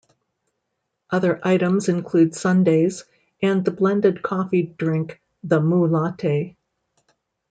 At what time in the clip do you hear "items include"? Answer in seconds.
1.43-2.33